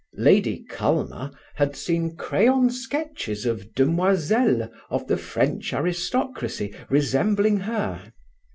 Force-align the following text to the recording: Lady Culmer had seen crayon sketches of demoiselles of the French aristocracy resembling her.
Lady 0.17 0.65
Culmer 0.67 1.29
had 1.53 1.75
seen 1.75 2.15
crayon 2.15 2.71
sketches 2.71 3.45
of 3.45 3.75
demoiselles 3.75 4.71
of 4.89 5.05
the 5.05 5.15
French 5.15 5.73
aristocracy 5.73 6.73
resembling 6.89 7.57
her. 7.57 8.11